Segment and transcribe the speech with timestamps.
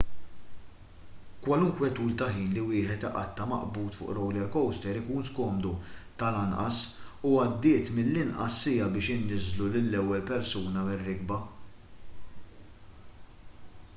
[1.47, 5.73] kwalunkwe tul ta' ħin li wieħed iqatta' maqbud fuq roller coaster ikun skomdu
[6.23, 6.79] tal-anqas
[7.33, 11.39] u għaddiet mill-inqas siegħa biex iniżżlu lill-ewwel persuna mir-rikba